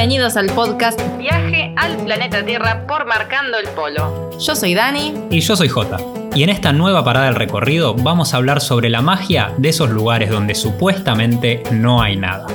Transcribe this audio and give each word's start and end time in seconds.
Bienvenidos 0.00 0.38
al 0.38 0.46
podcast 0.46 0.98
Viaje 1.18 1.74
al 1.76 1.98
planeta 1.98 2.42
Tierra 2.42 2.86
por 2.86 3.04
Marcando 3.04 3.58
el 3.58 3.68
Polo. 3.68 4.30
Yo 4.38 4.56
soy 4.56 4.72
Dani. 4.72 5.12
Y 5.30 5.40
yo 5.40 5.54
soy 5.56 5.68
Jota. 5.68 5.98
Y 6.34 6.42
en 6.42 6.48
esta 6.48 6.72
nueva 6.72 7.04
parada 7.04 7.26
del 7.26 7.34
recorrido 7.34 7.94
vamos 7.94 8.32
a 8.32 8.38
hablar 8.38 8.62
sobre 8.62 8.88
la 8.88 9.02
magia 9.02 9.52
de 9.58 9.68
esos 9.68 9.90
lugares 9.90 10.30
donde 10.30 10.54
supuestamente 10.54 11.62
no 11.70 12.00
hay 12.00 12.16
nada. 12.16 12.46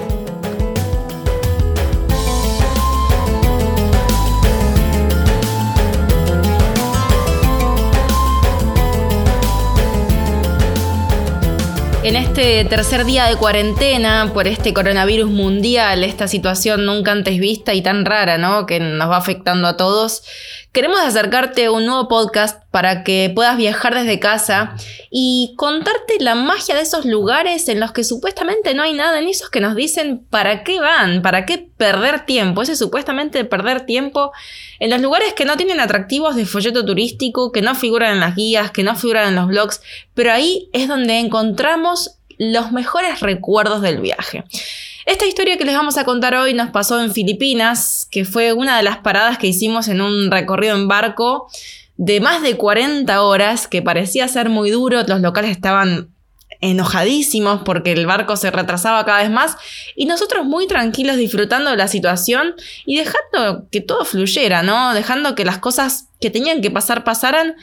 En 12.06 12.16
este 12.16 12.64
tercer 12.66 13.04
día 13.04 13.26
de 13.26 13.36
cuarentena 13.36 14.30
por 14.32 14.48
este 14.48 14.76
coronavirus 14.76 15.32
mundial, 15.32 16.04
esta 16.04 16.28
situación 16.28 16.86
nunca 16.86 17.12
antes 17.12 17.40
vista 17.40 17.74
y 17.74 17.82
tan 17.82 18.06
rara, 18.06 18.38
¿no? 18.38 18.68
Que 18.68 18.80
nos 18.80 19.10
va 19.10 19.18
afectando 19.18 19.68
a 19.68 19.76
todos, 19.76 20.22
queremos 20.72 21.00
acercarte 21.00 21.66
a 21.66 21.72
un 21.72 21.88
nuevo 21.88 22.08
podcast 22.08 22.62
para 22.76 23.06
que 23.06 23.32
puedas 23.34 23.56
viajar 23.56 23.96
desde 23.96 24.20
casa 24.20 24.76
y 25.10 25.54
contarte 25.56 26.18
la 26.20 26.36
magia 26.36 26.76
de 26.76 26.82
esos 26.82 27.06
lugares 27.06 27.70
en 27.70 27.80
los 27.80 27.94
que 27.94 28.04
supuestamente 28.04 28.74
no 28.74 28.84
hay 28.84 28.92
nada, 28.92 29.18
en 29.18 29.30
esos 29.30 29.50
que 29.50 29.62
nos 29.62 29.78
dicen 29.78 30.26
para 30.30 30.66
qué 30.66 30.82
van, 30.82 31.22
para 31.22 31.46
qué 31.46 31.58
perder 31.58 32.26
tiempo, 32.26 32.62
ese 32.64 32.76
supuestamente 32.76 33.46
perder 33.46 33.86
tiempo 33.86 34.34
en 34.80 34.90
los 34.90 35.00
lugares 35.00 35.32
que 35.32 35.46
no 35.46 35.56
tienen 35.56 35.80
atractivos 35.80 36.36
de 36.36 36.46
folleto 36.46 36.84
turístico, 36.84 37.54
que 37.54 37.62
no 37.62 37.76
figuran 37.76 38.12
en 38.12 38.20
las 38.20 38.36
guías, 38.36 38.72
que 38.72 38.84
no 38.84 38.94
figuran 38.98 39.30
en 39.30 39.36
los 39.36 39.48
blogs, 39.48 39.80
pero 40.14 40.34
ahí 40.34 40.68
es 40.74 40.90
donde 40.90 41.20
encontramos 41.20 42.18
los 42.38 42.74
mejores 42.74 43.22
recuerdos 43.22 43.82
del 43.82 44.02
viaje. 44.02 44.44
Esta 45.06 45.26
historia 45.26 45.58
que 45.58 45.64
les 45.64 45.78
vamos 45.78 45.98
a 45.98 46.04
contar 46.04 46.36
hoy 46.36 46.54
nos 46.54 46.72
pasó 46.72 47.02
en 47.02 47.14
Filipinas, 47.14 48.06
que 48.12 48.26
fue 48.26 48.52
una 48.52 48.76
de 48.76 48.84
las 48.84 48.98
paradas 48.98 49.38
que 49.38 49.48
hicimos 49.48 49.88
en 49.88 50.02
un 50.02 50.30
recorrido 50.30 50.76
en 50.76 50.90
barco 50.90 51.48
de 51.98 52.20
más 52.20 52.42
de 52.42 52.58
40 52.58 53.22
horas, 53.22 53.68
que 53.68 53.82
parecía 53.82 54.28
ser 54.28 54.50
muy 54.50 54.72
duro, 54.72 55.04
los 55.08 55.22
locales 55.22 55.52
estaban 55.52 56.10
enojadísimos 56.62 57.62
porque 57.64 57.92
el 57.92 58.06
barco 58.06 58.38
se 58.38 58.52
retrasaba 58.52 59.06
cada 59.06 59.22
vez 59.22 59.30
más 59.30 59.58
y 59.96 60.06
nosotros 60.06 60.46
muy 60.46 60.68
tranquilos 60.68 61.18
disfrutando 61.18 61.72
de 61.72 61.78
la 61.78 61.88
situación 61.88 62.56
y 62.86 62.98
dejando 62.98 63.68
que 63.72 63.82
todo 63.82 64.06
fluyera, 64.06 64.64
¿no? 64.64 64.94
Dejando 64.94 65.36
que 65.36 65.46
las 65.46 65.60
cosas 65.60 66.10
que 66.20 66.30
tenían 66.30 66.62
que 66.62 66.72
pasar 66.72 67.04
pasaran 67.04 67.56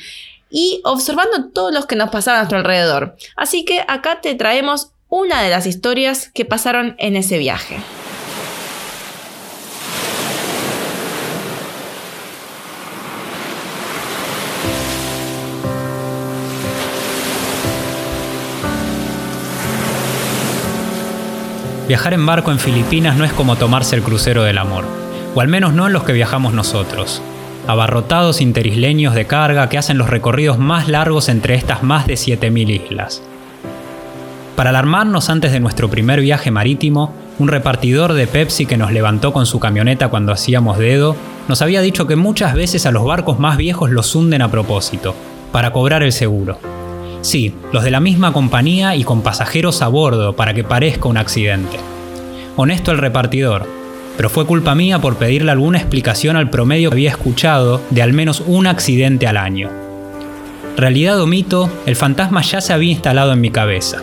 y 0.50 0.80
observando 0.84 1.50
todos 1.50 1.72
los 1.72 1.86
que 1.86 1.96
nos 1.96 2.10
pasaban 2.10 2.40
a 2.40 2.42
nuestro 2.42 2.58
alrededor. 2.58 3.16
Así 3.36 3.64
que 3.64 3.84
acá 3.88 4.20
te 4.20 4.34
traemos 4.34 4.90
una 5.08 5.42
de 5.42 5.50
las 5.50 5.66
historias 5.66 6.30
que 6.32 6.44
pasaron 6.44 6.94
en 6.98 7.16
ese 7.16 7.38
viaje. 7.38 7.78
Viajar 21.92 22.14
en 22.14 22.24
barco 22.24 22.50
en 22.50 22.58
Filipinas 22.58 23.18
no 23.18 23.24
es 23.26 23.34
como 23.34 23.56
tomarse 23.56 23.94
el 23.96 24.02
crucero 24.02 24.44
del 24.44 24.56
amor, 24.56 24.86
o 25.34 25.42
al 25.42 25.48
menos 25.48 25.74
no 25.74 25.86
en 25.86 25.92
los 25.92 26.04
que 26.04 26.14
viajamos 26.14 26.54
nosotros. 26.54 27.20
Abarrotados 27.66 28.40
interisleños 28.40 29.14
de 29.14 29.26
carga 29.26 29.68
que 29.68 29.76
hacen 29.76 29.98
los 29.98 30.08
recorridos 30.08 30.58
más 30.58 30.88
largos 30.88 31.28
entre 31.28 31.54
estas 31.54 31.82
más 31.82 32.06
de 32.06 32.14
7.000 32.14 32.82
islas. 32.82 33.22
Para 34.56 34.70
alarmarnos 34.70 35.28
antes 35.28 35.52
de 35.52 35.60
nuestro 35.60 35.90
primer 35.90 36.22
viaje 36.22 36.50
marítimo, 36.50 37.12
un 37.38 37.48
repartidor 37.48 38.14
de 38.14 38.26
Pepsi 38.26 38.64
que 38.64 38.78
nos 38.78 38.90
levantó 38.90 39.34
con 39.34 39.44
su 39.44 39.60
camioneta 39.60 40.08
cuando 40.08 40.32
hacíamos 40.32 40.78
dedo, 40.78 41.14
nos 41.46 41.60
había 41.60 41.82
dicho 41.82 42.06
que 42.06 42.16
muchas 42.16 42.54
veces 42.54 42.86
a 42.86 42.90
los 42.90 43.04
barcos 43.04 43.38
más 43.38 43.58
viejos 43.58 43.90
los 43.90 44.14
hunden 44.14 44.40
a 44.40 44.50
propósito, 44.50 45.14
para 45.52 45.74
cobrar 45.74 46.02
el 46.02 46.12
seguro. 46.12 46.58
Sí, 47.22 47.54
los 47.72 47.84
de 47.84 47.92
la 47.92 48.00
misma 48.00 48.32
compañía 48.32 48.96
y 48.96 49.04
con 49.04 49.22
pasajeros 49.22 49.80
a 49.80 49.88
bordo 49.88 50.34
para 50.34 50.54
que 50.54 50.64
parezca 50.64 51.08
un 51.08 51.16
accidente. 51.16 51.78
Honesto 52.56 52.90
el 52.90 52.98
repartidor, 52.98 53.66
pero 54.16 54.28
fue 54.28 54.44
culpa 54.44 54.74
mía 54.74 54.98
por 55.00 55.16
pedirle 55.16 55.52
alguna 55.52 55.78
explicación 55.78 56.36
al 56.36 56.50
promedio 56.50 56.90
que 56.90 56.94
había 56.94 57.10
escuchado 57.10 57.80
de 57.90 58.02
al 58.02 58.12
menos 58.12 58.42
un 58.44 58.66
accidente 58.66 59.28
al 59.28 59.36
año. 59.36 59.70
Realidad 60.76 61.20
o 61.20 61.26
mito, 61.28 61.70
el 61.86 61.94
fantasma 61.94 62.42
ya 62.42 62.60
se 62.60 62.72
había 62.72 62.90
instalado 62.90 63.32
en 63.32 63.40
mi 63.40 63.50
cabeza. 63.50 64.02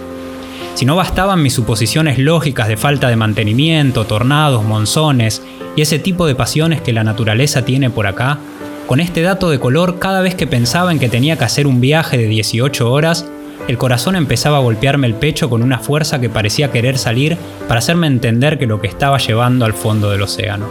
Si 0.75 0.85
no 0.85 0.95
bastaban 0.95 1.43
mis 1.43 1.53
suposiciones 1.53 2.19
lógicas 2.19 2.69
de 2.69 2.77
falta 2.77 3.09
de 3.09 3.17
mantenimiento, 3.17 4.05
tornados, 4.05 4.63
monzones 4.63 5.41
y 5.75 5.81
ese 5.81 5.99
tipo 5.99 6.25
de 6.25 6.35
pasiones 6.35 6.79
que 6.79 6.93
la 6.93 7.03
naturaleza 7.03 7.65
tiene 7.65 7.89
por 7.89 8.07
acá, 8.07 8.39
con 8.89 8.99
este 8.99 9.21
dato 9.21 9.51
de 9.51 9.59
color, 9.59 9.99
cada 9.99 10.19
vez 10.19 10.33
que 10.33 10.47
pensaba 10.47 10.91
en 10.91 10.97
que 10.97 11.09
tenía 11.09 11.37
que 11.37 11.43
hacer 11.43 11.67
un 11.67 11.79
viaje 11.79 12.17
de 12.17 12.25
18 12.25 12.91
horas, 12.91 13.23
el 13.67 13.77
corazón 13.77 14.15
empezaba 14.15 14.57
a 14.57 14.61
golpearme 14.61 15.05
el 15.05 15.13
pecho 15.13 15.47
con 15.47 15.61
una 15.61 15.77
fuerza 15.77 16.19
que 16.19 16.27
parecía 16.27 16.71
querer 16.71 16.97
salir 16.97 17.37
para 17.67 17.77
hacerme 17.77 18.07
entender 18.07 18.57
que 18.57 18.65
lo 18.65 18.81
que 18.81 18.87
estaba 18.87 19.19
llevando 19.19 19.65
al 19.65 19.75
fondo 19.75 20.09
del 20.09 20.23
océano. 20.23 20.65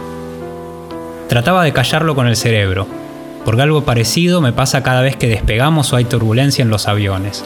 Trataba 1.29 1.63
de 1.63 1.71
callarlo 1.71 2.13
con 2.13 2.27
el 2.27 2.35
cerebro, 2.35 2.87
porque 3.45 3.61
algo 3.61 3.85
parecido 3.85 4.41
me 4.41 4.51
pasa 4.51 4.83
cada 4.83 4.99
vez 4.99 5.15
que 5.15 5.29
despegamos 5.29 5.93
o 5.93 5.95
hay 5.95 6.03
turbulencia 6.03 6.61
en 6.61 6.69
los 6.69 6.89
aviones. 6.89 7.45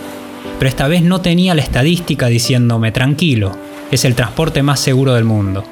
Pero 0.57 0.69
esta 0.69 0.87
vez 0.87 1.03
no 1.03 1.21
tenía 1.21 1.53
la 1.53 1.61
estadística 1.61 2.29
diciéndome 2.29 2.91
tranquilo, 2.91 3.51
es 3.91 4.05
el 4.05 4.15
transporte 4.15 4.63
más 4.63 4.79
seguro 4.79 5.13
del 5.13 5.23
mundo, 5.23 5.63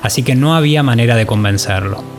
así 0.00 0.22
que 0.22 0.36
no 0.36 0.54
había 0.54 0.84
manera 0.84 1.16
de 1.16 1.26
convencerlo. 1.26 2.13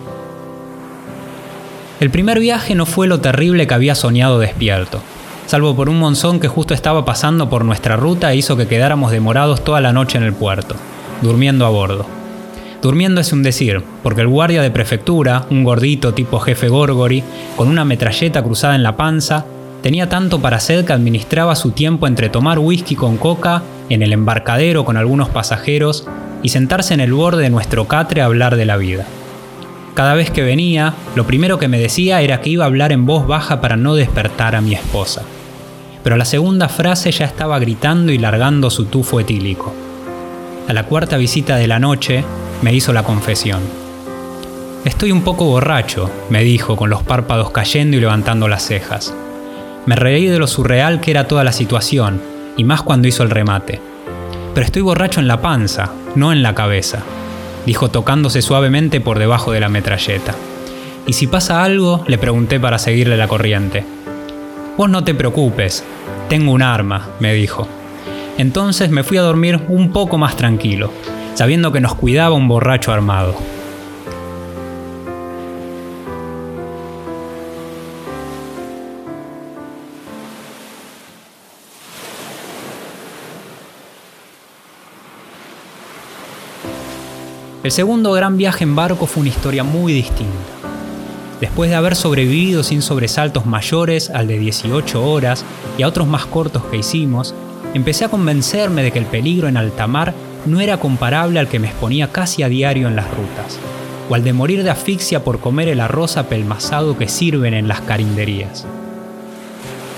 El 2.01 2.09
primer 2.09 2.41
viaje 2.41 2.75
no 2.75 2.85
fue 2.85 3.07
lo 3.07 3.22
terrible 3.22 3.67
que 3.67 3.73
había 3.73 3.95
soñado 3.95 4.38
despierto, 4.38 5.00
salvo 5.45 5.78
por 5.78 5.88
un 5.88 5.97
monzón 5.97 6.41
que 6.41 6.50
justo 6.50 6.73
estaba 6.73 7.06
pasando 7.06 7.50
por 7.50 7.63
nuestra 7.63 7.95
ruta 7.95 8.33
e 8.33 8.35
hizo 8.35 8.57
que 8.57 8.67
quedáramos 8.67 9.11
demorados 9.11 9.63
toda 9.63 9.79
la 9.79 9.94
noche 9.94 10.17
en 10.17 10.25
el 10.25 10.34
puerto, 10.34 10.75
durmiendo 11.22 11.66
a 11.66 11.69
bordo. 11.69 12.05
Durmiendo 12.81 13.22
es 13.22 13.31
un 13.31 13.44
decir, 13.44 13.81
porque 14.03 14.22
el 14.22 14.28
guardia 14.28 14.61
de 14.61 14.72
prefectura, 14.72 15.45
un 15.50 15.63
gordito 15.63 16.13
tipo 16.13 16.39
jefe 16.39 16.67
Gorgori, 16.67 17.23
con 17.55 17.69
una 17.69 17.85
metralleta 17.85 18.44
cruzada 18.44 18.75
en 18.75 18.84
la 18.84 18.97
panza, 18.97 19.45
tenía 19.81 20.09
tanto 20.09 20.41
para 20.41 20.57
hacer 20.57 20.84
que 20.84 20.91
administraba 20.91 21.55
su 21.55 21.72
tiempo 21.72 22.07
entre 22.07 22.28
tomar 22.28 22.59
whisky 22.59 22.95
con 22.95 23.16
coca 23.16 23.63
en 23.88 24.03
el 24.03 24.11
embarcadero 24.11 24.84
con 24.84 24.97
algunos 24.97 25.29
pasajeros 25.29 26.05
y 26.44 26.50
sentarse 26.50 26.94
en 26.94 27.00
el 27.00 27.13
borde 27.13 27.44
de 27.44 27.50
nuestro 27.50 27.88
catre 27.88 28.22
a 28.22 28.25
hablar 28.25 28.57
de 28.57 28.66
la 28.66 28.75
vida. 28.75 29.05
Cada 29.95 30.13
vez 30.13 30.29
que 30.29 30.44
venía, 30.44 30.94
lo 31.16 31.25
primero 31.25 31.57
que 31.57 31.69
me 31.69 31.79
decía 31.79 32.22
era 32.22 32.41
que 32.41 32.50
iba 32.50 32.66
a 32.66 32.67
hablar 32.67 32.91
en 32.91 33.06
voz 33.06 33.25
baja 33.25 33.61
para 33.61 33.78
no 33.78 33.95
despertar 33.95 34.53
a 34.53 34.59
mi 34.59 34.73
esposa. 34.73 35.22
Pero 36.03 36.17
la 36.17 36.25
segunda 36.25 36.67
frase 36.67 37.13
ya 37.13 37.23
estaba 37.23 37.57
gritando 37.59 38.11
y 38.11 38.17
largando 38.17 38.69
su 38.69 38.85
tufo 38.85 39.22
etílico. 39.22 39.73
A 40.67 40.73
la 40.73 40.84
cuarta 40.84 41.16
visita 41.16 41.55
de 41.55 41.67
la 41.67 41.79
noche, 41.79 42.25
me 42.61 42.73
hizo 42.73 42.91
la 42.91 43.03
confesión. 43.03 43.61
Estoy 44.84 45.13
un 45.13 45.22
poco 45.22 45.45
borracho, 45.45 46.11
me 46.29 46.44
dijo 46.44 46.75
con 46.75 46.89
los 46.89 47.01
párpados 47.01 47.51
cayendo 47.51 47.95
y 47.95 48.01
levantando 48.01 48.50
las 48.50 48.63
cejas. 48.63 49.13
Me 49.85 49.95
reí 49.95 50.28
de 50.28 50.39
lo 50.39 50.47
surreal 50.47 51.00
que 51.00 51.11
era 51.11 51.29
toda 51.29 51.45
la 51.45 51.53
situación, 51.53 52.22
y 52.57 52.66
más 52.66 52.81
cuando 52.81 53.07
hizo 53.07 53.23
el 53.23 53.29
remate. 53.29 53.79
Pero 54.53 54.66
estoy 54.66 54.81
borracho 54.81 55.22
en 55.22 55.29
la 55.29 55.41
panza, 55.41 55.94
no 56.16 56.34
en 56.34 56.44
la 56.44 56.53
cabeza 56.53 57.00
dijo 57.66 57.90
tocándose 57.90 58.42
suavemente 58.42 59.02
por 59.02 59.20
debajo 59.20 59.52
de 59.52 59.59
la 59.59 59.70
metralleta. 59.70 60.36
¿Y 61.08 61.14
si 61.14 61.28
pasa 61.28 61.64
algo? 61.64 62.03
le 62.08 62.18
pregunté 62.18 62.59
para 62.59 62.80
seguirle 62.80 63.18
la 63.18 63.28
corriente. 63.28 63.86
Vos 64.78 64.90
no 64.90 65.03
te 65.03 65.14
preocupes, 65.14 65.84
tengo 66.30 66.52
un 66.52 66.62
arma, 66.62 67.09
me 67.20 67.34
dijo. 67.34 67.68
Entonces 68.38 68.90
me 68.90 69.03
fui 69.03 69.17
a 69.17 69.22
dormir 69.22 69.62
un 69.70 69.91
poco 69.91 70.17
más 70.17 70.35
tranquilo, 70.35 70.91
sabiendo 71.35 71.72
que 71.72 71.79
nos 71.79 71.96
cuidaba 71.96 72.35
un 72.35 72.47
borracho 72.47 72.91
armado. 72.91 73.35
El 87.66 87.72
segundo 87.72 88.12
gran 88.12 88.38
viaje 88.38 88.64
en 88.64 88.76
barco 88.76 89.08
fue 89.08 89.22
una 89.22 89.32
historia 89.32 89.64
muy 89.64 89.91
distinta. 89.91 90.29
Después 91.41 91.72
de 91.72 91.76
haber 91.76 91.96
sobrevivido 91.96 92.62
sin 92.62 92.84
sobresaltos 92.84 93.47
mayores 93.47 94.12
al 94.12 94.28
de 94.28 94.38
18 94.38 95.03
horas 95.03 95.44
y 95.76 95.82
a 95.82 95.88
otros 95.88 96.08
más 96.08 96.28
cortos 96.28 96.64
que 96.66 96.78
hicimos, 96.78 97.34
empecé 97.73 98.06
a 98.06 98.09
convencerme 98.09 98.84
de 98.84 98.91
que 98.91 99.00
el 99.00 99.08
peligro 99.08 99.47
en 99.47 99.58
alta 99.58 99.88
mar 99.88 100.14
no 100.46 100.62
era 100.62 100.78
comparable 100.78 101.40
al 101.40 101.47
que 101.47 101.58
me 101.58 101.66
exponía 101.66 102.12
casi 102.12 102.44
a 102.44 102.50
diario 102.50 102.88
en 102.88 102.96
las 102.96 103.09
rutas, 103.09 103.58
o 104.11 104.14
al 104.14 104.23
de 104.23 104.34
morir 104.34 104.61
de 104.61 104.70
asfixia 104.70 105.23
por 105.23 105.40
comer 105.40 105.68
el 105.68 105.79
arroz 105.79 106.18
apelmazado 106.18 107.00
que 107.00 107.09
sirven 107.09 107.56
en 107.56 107.68
las 107.68 107.82
carinderías. 107.82 108.68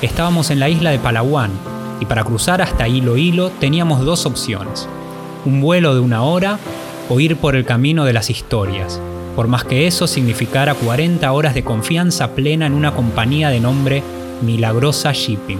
Estábamos 0.01 0.51
en 0.51 0.61
la 0.61 0.69
isla 0.69 0.91
de 0.91 0.99
Palawan, 0.99 1.51
y 1.99 2.05
para 2.05 2.23
cruzar 2.23 2.61
hasta 2.61 2.87
Hilo 2.87 3.17
Hilo 3.17 3.49
teníamos 3.49 4.05
dos 4.05 4.25
opciones, 4.25 4.87
un 5.43 5.59
vuelo 5.59 5.95
de 5.95 5.99
una 5.99 6.23
hora 6.23 6.59
o 7.09 7.19
ir 7.19 7.37
por 7.37 7.55
el 7.55 7.65
camino 7.65 8.05
de 8.05 8.13
las 8.13 8.29
historias, 8.29 8.99
por 9.35 9.47
más 9.47 9.63
que 9.63 9.87
eso 9.87 10.07
significara 10.07 10.73
40 10.73 11.31
horas 11.31 11.53
de 11.53 11.63
confianza 11.63 12.35
plena 12.35 12.65
en 12.65 12.73
una 12.73 12.93
compañía 12.93 13.49
de 13.49 13.59
nombre 13.59 14.03
Milagrosa 14.41 15.11
Shipping, 15.13 15.59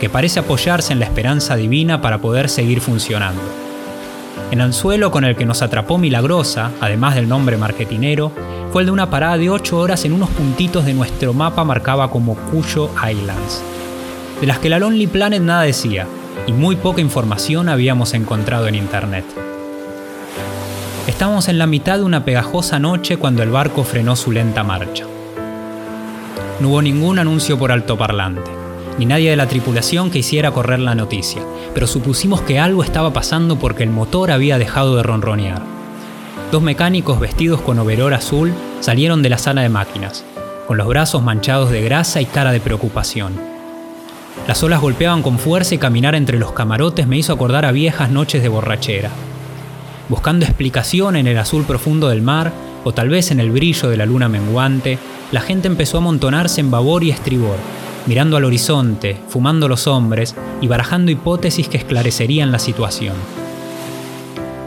que 0.00 0.08
parece 0.08 0.40
apoyarse 0.40 0.92
en 0.92 1.00
la 1.00 1.06
esperanza 1.06 1.56
divina 1.56 2.00
para 2.00 2.18
poder 2.18 2.48
seguir 2.48 2.80
funcionando. 2.80 3.42
El 4.50 4.60
anzuelo 4.60 5.10
con 5.10 5.24
el 5.24 5.36
que 5.36 5.44
nos 5.44 5.62
atrapó 5.62 5.98
Milagrosa, 5.98 6.70
además 6.80 7.14
del 7.14 7.28
nombre 7.28 7.56
marketinero, 7.56 8.32
fue 8.72 8.82
el 8.82 8.86
de 8.86 8.92
una 8.92 9.10
parada 9.10 9.36
de 9.36 9.50
8 9.50 9.78
horas 9.78 10.04
en 10.04 10.12
unos 10.12 10.30
puntitos 10.30 10.84
de 10.84 10.94
nuestro 10.94 11.34
mapa 11.34 11.64
marcaba 11.64 12.10
como 12.10 12.34
Cuyo 12.34 12.90
Islands, 13.10 13.62
de 14.40 14.46
las 14.46 14.58
que 14.58 14.68
la 14.68 14.78
Lonely 14.78 15.06
Planet 15.06 15.42
nada 15.42 15.62
decía, 15.62 16.06
y 16.46 16.52
muy 16.52 16.76
poca 16.76 17.00
información 17.00 17.68
habíamos 17.68 18.14
encontrado 18.14 18.68
en 18.68 18.74
Internet. 18.74 19.47
Estábamos 21.08 21.48
en 21.48 21.56
la 21.56 21.66
mitad 21.66 21.96
de 21.96 22.04
una 22.04 22.22
pegajosa 22.26 22.78
noche 22.78 23.16
cuando 23.16 23.42
el 23.42 23.48
barco 23.48 23.82
frenó 23.82 24.14
su 24.14 24.30
lenta 24.30 24.62
marcha. 24.62 25.06
No 26.60 26.68
hubo 26.68 26.82
ningún 26.82 27.18
anuncio 27.18 27.58
por 27.58 27.72
altoparlante, 27.72 28.50
ni 28.98 29.06
nadie 29.06 29.30
de 29.30 29.36
la 29.36 29.48
tripulación 29.48 30.10
que 30.10 30.18
hiciera 30.18 30.50
correr 30.50 30.80
la 30.80 30.94
noticia, 30.94 31.40
pero 31.72 31.86
supusimos 31.86 32.42
que 32.42 32.60
algo 32.60 32.84
estaba 32.84 33.10
pasando 33.10 33.58
porque 33.58 33.84
el 33.84 33.90
motor 33.90 34.30
había 34.30 34.58
dejado 34.58 34.96
de 34.96 35.02
ronronear. 35.02 35.62
Dos 36.52 36.60
mecánicos 36.60 37.18
vestidos 37.18 37.62
con 37.62 37.78
overol 37.78 38.12
azul 38.12 38.52
salieron 38.80 39.22
de 39.22 39.30
la 39.30 39.38
sala 39.38 39.62
de 39.62 39.70
máquinas, 39.70 40.26
con 40.66 40.76
los 40.76 40.86
brazos 40.86 41.22
manchados 41.22 41.70
de 41.70 41.80
grasa 41.80 42.20
y 42.20 42.26
cara 42.26 42.52
de 42.52 42.60
preocupación. 42.60 43.32
Las 44.46 44.62
olas 44.62 44.82
golpeaban 44.82 45.22
con 45.22 45.38
fuerza 45.38 45.74
y 45.74 45.78
caminar 45.78 46.14
entre 46.14 46.38
los 46.38 46.52
camarotes 46.52 47.06
me 47.06 47.16
hizo 47.16 47.32
acordar 47.32 47.64
a 47.64 47.72
viejas 47.72 48.10
noches 48.10 48.42
de 48.42 48.48
borrachera. 48.50 49.10
Buscando 50.08 50.46
explicación 50.46 51.16
en 51.16 51.26
el 51.26 51.36
azul 51.36 51.64
profundo 51.64 52.08
del 52.08 52.22
mar, 52.22 52.52
o 52.84 52.92
tal 52.92 53.10
vez 53.10 53.30
en 53.30 53.40
el 53.40 53.50
brillo 53.50 53.90
de 53.90 53.98
la 53.98 54.06
luna 54.06 54.28
menguante, 54.28 54.98
la 55.32 55.42
gente 55.42 55.68
empezó 55.68 55.98
a 55.98 56.00
amontonarse 56.00 56.62
en 56.62 56.70
babor 56.70 57.04
y 57.04 57.10
estribor, 57.10 57.56
mirando 58.06 58.38
al 58.38 58.46
horizonte, 58.46 59.20
fumando 59.28 59.68
los 59.68 59.86
hombres 59.86 60.34
y 60.62 60.66
barajando 60.66 61.10
hipótesis 61.10 61.68
que 61.68 61.76
esclarecerían 61.76 62.50
la 62.50 62.58
situación. 62.58 63.16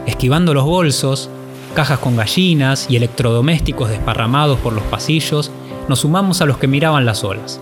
Esquivando 0.06 0.54
los 0.54 0.64
bolsos, 0.64 1.28
cajas 1.74 1.98
con 1.98 2.14
gallinas 2.14 2.86
y 2.88 2.94
electrodomésticos 2.94 3.88
desparramados 3.88 4.60
por 4.60 4.72
los 4.72 4.84
pasillos, 4.84 5.50
nos 5.88 6.00
sumamos 6.00 6.40
a 6.40 6.46
los 6.46 6.58
que 6.58 6.68
miraban 6.68 7.04
las 7.04 7.24
olas. 7.24 7.60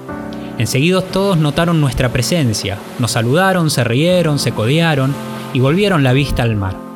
Enseguida 0.59 1.01
todos 1.01 1.39
notaron 1.39 1.81
nuestra 1.81 2.11
presencia, 2.11 2.77
nos 2.99 3.13
saludaron, 3.13 3.71
se 3.71 3.85
rieron, 3.85 4.39
se 4.39 4.53
codearon 4.53 5.15
y 5.55 5.61
volvieron 5.61 6.03
la 6.03 6.13
vista 6.13 6.43
al 6.43 6.57
mar. 6.57 6.90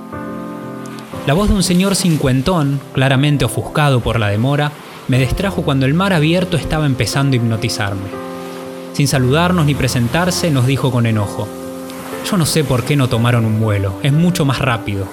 La 1.27 1.33
voz 1.33 1.49
de 1.49 1.55
un 1.55 1.63
señor 1.63 1.97
cincuentón, 1.97 2.79
claramente 2.93 3.47
ofuscado 3.47 4.01
por 4.01 4.21
la 4.21 4.29
demora, 4.29 4.73
me 5.09 5.19
distrajo 5.19 5.63
cuando 5.63 5.87
el 5.87 5.95
mar 5.95 6.13
abierto 6.13 6.59
estaba 6.59 6.85
empezando 6.85 7.33
a 7.33 7.37
hipnotizarme. 7.37 8.11
Sin 8.93 9.09
saludarnos 9.09 9.65
ni 9.65 9.75
presentarse, 9.75 10.51
nos 10.51 10.67
dijo 10.67 10.91
con 10.91 11.07
enojo, 11.07 11.49
yo 12.31 12.37
no 12.37 12.45
sé 12.45 12.63
por 12.63 12.85
qué 12.85 12.97
no 12.97 13.09
tomaron 13.09 13.47
un 13.47 13.59
vuelo, 13.59 13.95
es 14.03 14.13
mucho 14.13 14.45
más 14.45 14.59
rápido. 14.59 15.07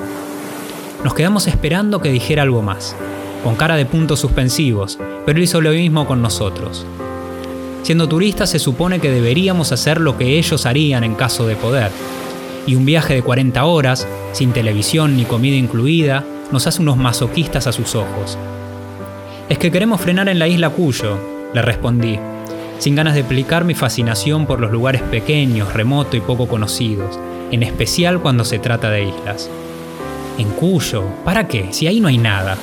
Nos 1.06 1.14
quedamos 1.14 1.48
esperando 1.48 2.02
que 2.02 2.12
dijera 2.12 2.44
algo 2.44 2.62
más, 2.62 2.94
con 3.42 3.56
cara 3.56 3.78
de 3.78 3.86
puntos 3.86 4.20
suspensivos, 4.20 5.00
pero 5.26 5.40
hizo 5.40 5.62
lo 5.62 5.72
mismo 5.72 6.06
con 6.08 6.22
nosotros. 6.22 6.86
Siendo 7.84 8.10
turistas 8.10 8.50
se 8.50 8.60
supone 8.60 9.00
que 9.00 9.12
deberíamos 9.12 9.72
hacer 9.72 10.02
lo 10.02 10.18
que 10.18 10.38
ellos 10.38 10.66
harían 10.66 11.06
en 11.06 11.16
caso 11.16 11.48
de 11.48 11.56
poder, 11.56 11.90
y 12.68 12.76
un 12.76 12.86
viaje 12.86 13.16
de 13.16 13.22
40 13.22 13.64
horas, 13.66 14.08
sin 14.34 14.54
televisión 14.54 15.18
ni 15.18 15.26
comida 15.26 15.56
incluida, 15.56 16.24
nos 16.52 16.68
hace 16.68 16.82
unos 16.82 16.98
masoquistas 16.98 17.68
a 17.68 17.72
sus 17.72 17.96
ojos. 17.96 18.38
Es 19.50 19.58
que 19.58 19.72
queremos 19.72 20.02
frenar 20.02 20.30
en 20.30 20.40
la 20.40 20.48
isla 20.48 20.70
Cuyo, 20.70 21.18
le 21.54 21.62
respondí, 21.62 22.20
sin 22.80 22.96
ganas 22.96 23.14
de 23.14 23.22
explicar 23.22 23.66
mi 23.66 23.76
fascinación 23.76 24.46
por 24.46 24.60
los 24.60 24.72
lugares 24.72 25.02
pequeños, 25.02 25.74
remotos 25.74 26.16
y 26.16 26.20
poco 26.22 26.48
conocidos, 26.48 27.20
en 27.52 27.64
especial 27.64 28.22
cuando 28.22 28.46
se 28.46 28.60
trata 28.60 28.90
de 28.90 29.06
islas. 29.06 29.50
¿En 30.38 30.50
Cuyo? 30.52 31.04
¿Para 31.26 31.48
qué? 31.48 31.68
Si 31.72 31.88
ahí 31.88 32.00
no 32.00 32.08
hay 32.08 32.18
nada, 32.18 32.58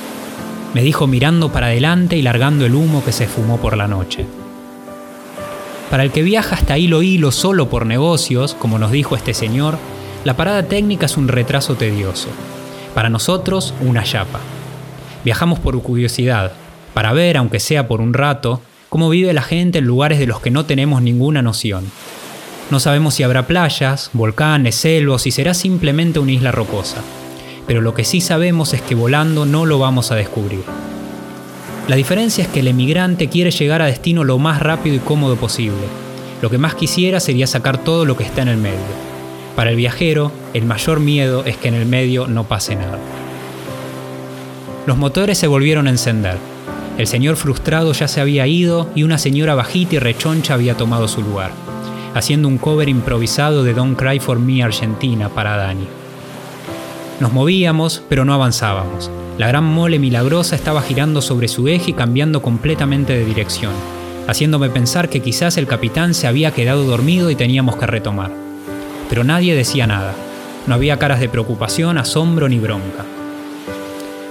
me 0.73 0.81
dijo 0.81 1.07
mirando 1.07 1.51
para 1.51 1.67
adelante 1.67 2.17
y 2.17 2.21
largando 2.21 2.65
el 2.65 2.75
humo 2.75 3.03
que 3.03 3.11
se 3.11 3.27
fumó 3.27 3.57
por 3.57 3.77
la 3.77 3.87
noche. 3.87 4.25
Para 5.89 6.03
el 6.03 6.11
que 6.11 6.21
viaja 6.21 6.55
hasta 6.55 6.77
hilo 6.77 7.01
hilo 7.01 7.31
solo 7.31 7.69
por 7.69 7.85
negocios, 7.85 8.53
como 8.53 8.77
nos 8.77 8.91
dijo 8.91 9.15
este 9.15 9.33
señor, 9.33 9.77
la 10.23 10.35
parada 10.35 10.63
técnica 10.63 11.07
es 11.07 11.17
un 11.17 11.27
retraso 11.27 11.75
tedioso. 11.75 12.27
Para 12.93 13.09
nosotros, 13.09 13.73
una 13.81 14.03
chapa. 14.03 14.39
Viajamos 15.23 15.59
por 15.59 15.81
curiosidad, 15.81 16.51
para 16.93 17.13
ver, 17.13 17.37
aunque 17.37 17.59
sea 17.59 17.87
por 17.87 18.01
un 18.01 18.13
rato, 18.13 18.61
cómo 18.89 19.09
vive 19.09 19.33
la 19.33 19.41
gente 19.41 19.79
en 19.79 19.85
lugares 19.85 20.19
de 20.19 20.27
los 20.27 20.41
que 20.41 20.51
no 20.51 20.65
tenemos 20.65 21.01
ninguna 21.01 21.41
noción. 21.41 21.85
No 22.69 22.79
sabemos 22.79 23.15
si 23.15 23.23
habrá 23.23 23.47
playas, 23.47 24.11
volcanes, 24.13 24.75
selvos 24.75 25.25
y 25.25 25.31
será 25.31 25.55
simplemente 25.55 26.19
una 26.19 26.33
isla 26.33 26.51
rocosa. 26.51 26.97
Pero 27.65 27.81
lo 27.81 27.95
que 27.95 28.03
sí 28.03 28.21
sabemos 28.21 28.73
es 28.73 28.81
que 28.81 28.95
volando 28.95 29.45
no 29.45 29.65
lo 29.65 29.79
vamos 29.79 30.11
a 30.11 30.15
descubrir. 30.15 30.63
La 31.89 31.95
diferencia 31.95 32.43
es 32.43 32.47
que 32.47 32.59
el 32.59 32.67
emigrante 32.67 33.29
quiere 33.29 33.49
llegar 33.49 33.81
a 33.81 33.87
destino 33.87 34.23
lo 34.23 34.37
más 34.37 34.61
rápido 34.61 34.95
y 34.95 34.99
cómodo 34.99 35.37
posible. 35.37 35.87
Lo 36.39 36.51
que 36.51 36.59
más 36.59 36.75
quisiera 36.75 37.19
sería 37.19 37.47
sacar 37.47 37.83
todo 37.83 38.05
lo 38.05 38.15
que 38.15 38.23
está 38.23 38.43
en 38.43 38.49
el 38.49 38.57
medio. 38.57 38.77
Para 39.55 39.71
el 39.71 39.75
viajero, 39.75 40.31
el 40.53 40.65
mayor 40.65 40.99
miedo 40.99 41.43
es 41.45 41.57
que 41.57 41.69
en 41.69 41.73
el 41.73 41.87
medio 41.87 42.27
no 42.27 42.43
pase 42.43 42.75
nada. 42.75 42.99
Los 44.85 44.97
motores 44.97 45.39
se 45.39 45.47
volvieron 45.47 45.87
a 45.87 45.89
encender. 45.89 46.37
El 46.99 47.07
señor 47.07 47.37
frustrado 47.37 47.91
ya 47.93 48.07
se 48.07 48.21
había 48.21 48.45
ido 48.45 48.87
y 48.93 49.01
una 49.01 49.17
señora 49.17 49.55
bajita 49.55 49.95
y 49.95 49.97
rechoncha 49.99 50.53
había 50.53 50.77
tomado 50.77 51.07
su 51.07 51.23
lugar, 51.23 51.49
haciendo 52.13 52.49
un 52.49 52.59
cover 52.59 52.87
improvisado 52.87 53.63
de 53.63 53.73
Don't 53.73 53.97
Cry 53.97 54.19
for 54.19 54.37
Me 54.37 54.61
Argentina 54.61 55.29
para 55.29 55.57
Dani. 55.57 55.87
Nos 57.19 57.33
movíamos, 57.33 58.01
pero 58.07 58.23
no 58.23 58.33
avanzábamos. 58.33 59.11
La 59.37 59.47
gran 59.47 59.65
mole 59.65 59.99
milagrosa 59.99 60.55
estaba 60.55 60.81
girando 60.81 61.21
sobre 61.21 61.49
su 61.49 61.67
eje 61.67 61.91
y 61.91 61.93
cambiando 61.93 62.41
completamente 62.41 63.11
de 63.13 63.25
dirección, 63.25 63.73
haciéndome 64.27 64.69
pensar 64.69 65.09
que 65.09 65.21
quizás 65.21 65.57
el 65.57 65.67
capitán 65.67 66.13
se 66.13 66.27
había 66.27 66.51
quedado 66.51 66.85
dormido 66.85 67.29
y 67.29 67.35
teníamos 67.35 67.75
que 67.75 67.87
retomar. 67.87 68.31
Pero 69.09 69.25
nadie 69.25 69.53
decía 69.53 69.85
nada. 69.85 70.13
No 70.65 70.75
había 70.75 70.97
caras 70.97 71.19
de 71.19 71.27
preocupación, 71.27 71.97
asombro 71.97 72.47
ni 72.47 72.59
bronca. 72.59 73.03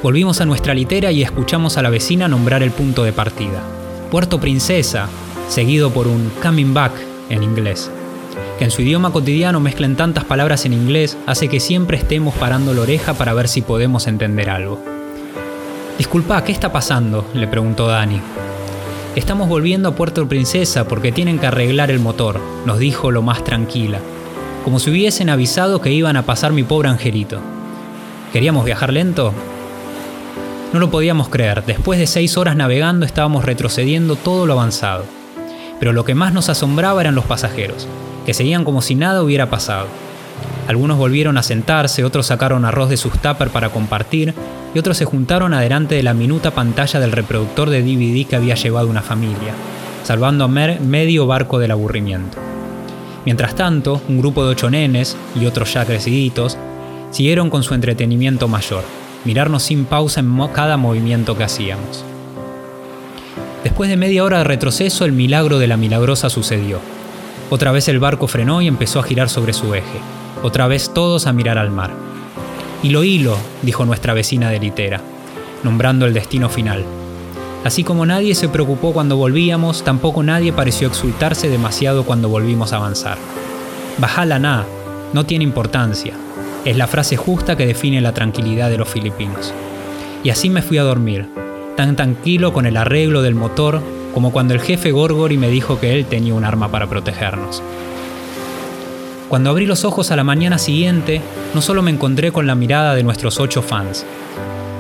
Volvimos 0.03 0.41
a 0.41 0.47
nuestra 0.47 0.73
litera 0.73 1.13
y 1.13 1.23
escuchamos 1.23 1.77
a 1.77 1.83
la 1.83 1.91
vecina 1.91 2.27
nombrar 2.27 2.63
el 2.63 2.71
punto 2.71 3.05
de 3.05 3.13
partida. 3.13 3.61
Puerto 4.11 4.41
Princesa, 4.41 5.09
seguido 5.49 5.91
por 5.91 6.07
un 6.07 6.31
coming 6.43 6.73
back 6.73 6.93
en 7.29 7.43
inglés. 7.43 7.91
Que 8.59 8.65
en 8.65 8.71
su 8.73 8.83
idioma 8.83 9.13
cotidiano 9.13 9.61
mezclen 9.61 9.95
tantas 9.95 10.25
palabras 10.25 10.65
en 10.65 10.73
inglés 10.73 11.17
hace 11.27 11.49
que 11.49 11.61
siempre 11.61 11.97
estemos 11.97 12.35
parando 12.35 12.75
la 12.75 12.81
oreja 12.81 13.15
para 13.15 13.33
ver 13.33 13.47
si 13.47 13.63
podemos 13.63 14.09
entender 14.09 14.51
algo. 14.51 14.83
Disculpa, 15.97 16.43
¿qué 16.43 16.51
está 16.51 16.73
pasando? 16.73 17.25
le 17.35 17.47
preguntó 17.47 17.87
Dani. 17.87 18.21
Estamos 19.15 19.49
volviendo 19.49 19.89
a 19.89 19.95
Puerto 19.95 20.29
Princesa 20.29 20.89
porque 20.89 21.13
tienen 21.13 21.39
que 21.39 21.47
arreglar 21.47 21.91
el 21.91 22.01
motor, 22.01 22.41
nos 22.67 22.79
dijo 22.79 23.11
lo 23.11 23.23
más 23.23 23.45
tranquila, 23.45 24.01
como 24.65 24.81
si 24.81 24.91
hubiesen 24.91 25.31
avisado 25.31 25.81
que 25.81 25.93
iban 25.93 26.17
a 26.17 26.23
pasar 26.27 26.53
mi 26.53 26.63
pobre 26.65 26.89
angelito. 26.89 27.41
¿Queríamos 28.33 28.65
viajar 28.65 28.93
lento? 28.93 29.33
No 30.73 30.81
lo 30.81 30.91
podíamos 30.91 31.29
creer, 31.29 31.65
después 31.65 31.99
de 31.99 32.07
seis 32.07 32.37
horas 32.37 32.55
navegando 32.55 33.07
estábamos 33.07 33.45
retrocediendo 33.45 34.17
todo 34.17 34.47
lo 34.47 34.53
avanzado. 34.53 35.05
Pero 35.81 35.93
lo 35.93 36.05
que 36.05 36.15
más 36.15 36.33
nos 36.33 36.49
asombraba 36.49 37.01
eran 37.01 37.15
los 37.15 37.25
pasajeros, 37.25 37.89
que 38.29 38.35
seguían 38.35 38.63
como 38.63 38.83
si 38.83 38.95
nada 38.95 39.23
hubiera 39.23 39.49
pasado. 39.49 39.87
Algunos 40.67 40.99
volvieron 40.99 41.39
a 41.39 41.43
sentarse, 41.43 42.05
otros 42.05 42.27
sacaron 42.27 42.67
arroz 42.67 42.91
de 42.91 42.99
sus 42.99 43.19
tuppers 43.19 43.51
para 43.51 43.71
compartir 43.71 44.35
y 44.75 44.79
otros 44.79 44.99
se 44.99 45.07
juntaron 45.07 45.55
adelante 45.55 45.95
de 45.95 46.03
la 46.03 46.13
minuta 46.13 46.51
pantalla 46.51 47.01
del 47.01 47.13
reproductor 47.13 47.71
de 47.71 47.81
DVD 47.81 48.27
que 48.27 48.37
había 48.37 48.55
llevado 48.55 48.89
una 48.89 49.01
familia, 49.01 49.55
salvando 50.05 50.45
a 50.45 50.49
medio 50.49 51.27
barco 51.27 51.59
del 51.59 51.71
aburrimiento. 51.71 52.37
Mientras 53.25 53.55
tanto, 53.55 54.03
un 54.11 54.19
grupo 54.19 54.45
de 54.45 54.51
ocho 54.51 54.69
nenes 54.69 55.17
y 55.35 55.47
otros 55.47 55.73
ya 55.73 55.87
creciditos 55.87 56.59
siguieron 57.11 57.49
con 57.49 57.63
su 57.63 57.73
entretenimiento 57.73 58.47
mayor, 58.47 58.85
mirarnos 59.25 59.63
sin 59.63 59.87
pausa 59.87 60.21
en 60.21 60.39
cada 60.49 60.77
movimiento 60.77 61.35
que 61.35 61.45
hacíamos. 61.45 62.05
Después 63.65 63.89
de 63.89 63.97
media 63.97 64.23
hora 64.23 64.37
de 64.37 64.45
retroceso, 64.45 65.07
el 65.07 65.13
milagro 65.13 65.59
de 65.59 65.67
la 65.67 65.79
milagrosa 65.79 66.29
sucedió. 66.29 66.98
Otra 67.51 67.73
vez 67.73 67.89
el 67.89 67.99
barco 67.99 68.29
frenó 68.29 68.61
y 68.61 68.67
empezó 68.67 69.01
a 69.01 69.03
girar 69.03 69.31
sobre 69.31 69.55
su 69.55 69.75
eje. 69.75 69.99
Otra 70.43 70.67
vez 70.67 70.93
todos 70.93 71.27
a 71.27 71.33
mirar 71.33 71.57
al 71.57 71.71
mar. 71.71 71.91
Hilo 72.83 73.05
hilo, 73.05 73.37
dijo 73.63 73.87
nuestra 73.87 74.13
vecina 74.13 74.51
de 74.51 74.61
litera, 74.61 75.01
nombrando 75.65 76.05
el 76.05 76.13
destino 76.13 76.51
final. 76.51 76.85
Así 77.65 77.85
como 77.85 78.05
nadie 78.05 78.35
se 78.35 78.49
preocupó 78.49 78.93
cuando 78.93 79.17
volvíamos, 79.17 79.83
tampoco 79.83 80.23
nadie 80.23 80.53
pareció 80.53 80.89
exultarse 80.89 81.49
demasiado 81.49 82.05
cuando 82.05 82.29
volvimos 82.29 82.73
a 82.73 82.77
avanzar. 82.77 83.17
Bajala 83.99 84.39
na, 84.39 84.65
no 85.13 85.25
tiene 85.25 85.45
importancia. 85.45 86.15
Es 86.65 86.77
la 86.77 86.87
frase 86.87 87.17
justa 87.17 87.57
que 87.57 87.67
define 87.67 88.01
la 88.01 88.13
tranquilidad 88.13 88.69
de 88.69 88.79
los 88.79 88.89
filipinos. 88.89 89.55
Y 90.23 90.31
así 90.31 90.51
me 90.51 90.63
fui 90.63 90.77
a 90.79 90.83
dormir, 90.83 91.29
tan 91.77 91.97
tranquilo 91.97 92.53
con 92.53 92.67
el 92.67 92.77
arreglo 92.77 93.23
del 93.23 93.35
motor 93.35 93.83
como 94.15 94.33
cuando 94.33 94.55
el 94.55 94.61
jefe 94.61 94.93
Gorgori 94.93 95.37
me 95.37 95.49
dijo 95.49 95.79
que 95.79 95.95
él 95.95 96.07
tenía 96.07 96.35
un 96.35 96.45
arma 96.45 96.71
para 96.71 96.87
protegernos. 96.87 97.63
Cuando 99.29 99.51
abrí 99.51 99.67
los 99.67 99.85
ojos 99.85 100.11
a 100.11 100.17
la 100.17 100.25
mañana 100.25 100.57
siguiente, 100.57 101.21
no 101.55 101.61
solo 101.61 101.83
me 101.83 101.91
encontré 101.91 102.33
con 102.33 102.47
la 102.47 102.55
mirada 102.55 102.95
de 102.95 103.03
nuestros 103.03 103.39
ocho 103.41 103.61
fans, 103.61 104.07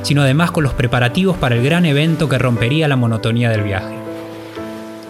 sino 0.03 0.23
además 0.23 0.51
con 0.51 0.65
los 0.65 0.73
preparativos 0.73 1.37
para 1.37 1.55
el 1.55 1.63
gran 1.63 1.85
evento 1.85 2.29
que 2.29 2.39
rompería 2.39 2.89
la 2.89 2.97
monotonía 2.97 3.51
del 3.51 3.63
viaje. 3.63 3.95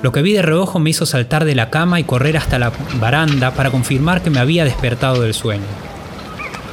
Lo 0.02 0.12
que 0.12 0.22
vi 0.22 0.32
de 0.32 0.42
reojo 0.42 0.78
me 0.78 0.90
hizo 0.90 1.06
saltar 1.06 1.44
de 1.44 1.54
la 1.54 1.70
cama 1.70 2.00
y 2.00 2.04
correr 2.04 2.37
hasta 2.37 2.58
la 2.58 2.72
baranda 3.00 3.52
para 3.52 3.70
confirmar 3.70 4.22
que 4.22 4.30
me 4.30 4.40
había 4.40 4.64
despertado 4.64 5.22
del 5.22 5.34
sueño. 5.34 5.64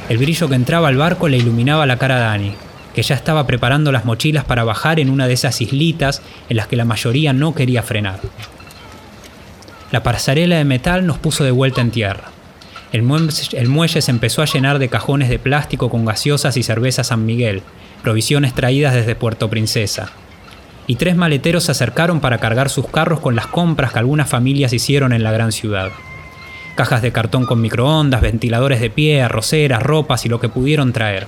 El 0.08 0.18
brillo 0.18 0.48
que 0.48 0.54
entraba 0.54 0.88
al 0.88 0.96
barco 0.96 1.28
le 1.28 1.36
iluminaba 1.36 1.86
la 1.86 1.98
cara 1.98 2.16
a 2.16 2.20
Dani, 2.20 2.54
que 2.96 3.02
ya 3.02 3.14
estaba 3.14 3.46
preparando 3.46 3.92
las 3.92 4.06
mochilas 4.06 4.44
para 4.44 4.64
bajar 4.64 4.98
en 5.00 5.10
una 5.10 5.28
de 5.28 5.34
esas 5.34 5.60
islitas 5.60 6.22
en 6.48 6.56
las 6.56 6.66
que 6.66 6.76
la 6.76 6.86
mayoría 6.86 7.34
no 7.34 7.54
quería 7.54 7.82
frenar. 7.82 8.20
La 9.92 10.02
pasarela 10.02 10.56
de 10.56 10.64
metal 10.64 11.06
nos 11.06 11.18
puso 11.18 11.44
de 11.44 11.50
vuelta 11.50 11.82
en 11.82 11.90
tierra. 11.90 12.30
El 12.92 13.02
muelle, 13.02 14.00
se 14.00 14.10
empezó 14.10 14.40
a 14.40 14.46
llenar 14.46 14.78
de 14.78 14.88
cajones 14.88 15.28
de 15.28 15.38
plástico 15.38 15.90
con 15.90 16.06
gaseosas 16.06 16.56
y 16.56 16.62
cerveza 16.62 17.04
San 17.04 17.26
Miguel, 17.26 17.60
provisiones 18.02 18.54
traídas 18.54 18.94
desde 18.94 19.14
Puerto 19.14 19.50
Princesa. 19.50 20.10
Y 20.86 20.96
tres 20.96 21.16
maleteros 21.16 21.64
se 21.64 21.72
acercaron 21.72 22.20
para 22.20 22.38
cargar 22.38 22.70
sus 22.70 22.88
carros 22.88 23.20
con 23.20 23.36
las 23.36 23.46
compras 23.46 23.92
que 23.92 23.98
algunas 23.98 24.30
familias 24.30 24.72
hicieron 24.72 25.12
en 25.12 25.22
la 25.22 25.32
gran 25.32 25.52
ciudad. 25.52 25.90
Cajas 26.76 27.02
de 27.02 27.12
cartón 27.12 27.44
con 27.44 27.60
microondas, 27.60 28.22
ventiladores 28.22 28.80
de 28.80 28.88
pie, 28.88 29.20
arroceras, 29.20 29.82
ropas 29.82 30.24
y 30.24 30.30
lo 30.30 30.40
que 30.40 30.48
pudieron 30.48 30.94
traer. 30.94 31.26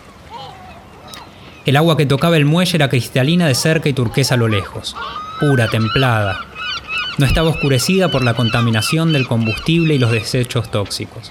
El 1.68 1.76
agua 1.76 1.98
que 1.98 2.06
tocaba 2.06 2.38
el 2.38 2.46
muelle 2.46 2.76
era 2.76 2.88
cristalina 2.88 3.46
de 3.46 3.54
cerca 3.54 3.90
y 3.90 3.92
turquesa 3.92 4.36
a 4.36 4.38
lo 4.38 4.48
lejos, 4.48 4.96
pura, 5.38 5.68
templada. 5.68 6.40
No 7.18 7.26
estaba 7.26 7.50
oscurecida 7.50 8.08
por 8.08 8.24
la 8.24 8.32
contaminación 8.32 9.12
del 9.12 9.28
combustible 9.28 9.94
y 9.94 9.98
los 9.98 10.10
desechos 10.10 10.70
tóxicos. 10.70 11.30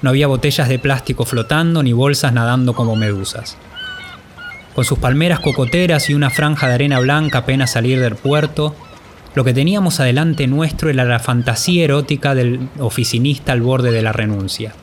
No 0.00 0.10
había 0.10 0.26
botellas 0.26 0.68
de 0.68 0.80
plástico 0.80 1.24
flotando 1.24 1.84
ni 1.84 1.92
bolsas 1.92 2.32
nadando 2.32 2.74
como 2.74 2.96
medusas. 2.96 3.56
Con 4.74 4.84
sus 4.84 4.98
palmeras 4.98 5.38
cocoteras 5.38 6.10
y 6.10 6.14
una 6.14 6.30
franja 6.30 6.66
de 6.66 6.74
arena 6.74 6.98
blanca 6.98 7.38
apenas 7.38 7.70
salir 7.70 8.00
del 8.00 8.16
puerto, 8.16 8.74
lo 9.36 9.44
que 9.44 9.54
teníamos 9.54 10.00
adelante 10.00 10.48
nuestro 10.48 10.90
era 10.90 11.04
la 11.04 11.20
fantasía 11.20 11.84
erótica 11.84 12.34
del 12.34 12.68
oficinista 12.80 13.52
al 13.52 13.62
borde 13.62 13.92
de 13.92 14.02
la 14.02 14.10
renuncia. 14.10 14.74